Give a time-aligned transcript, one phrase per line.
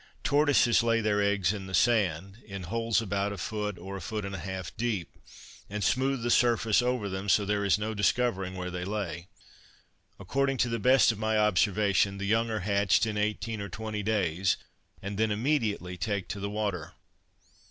[0.23, 4.25] Tortoises lay their eggs in the sand, in holes about a foot or a foot
[4.25, 5.15] and a half deep,
[5.69, 9.27] and smooth the surface over them, so that there is no discovering where they lie.
[10.19, 14.01] According to the best of my observation, the young are hatched in eighteen or twenty
[14.01, 14.57] days,
[15.03, 16.93] and then immediately take to the water.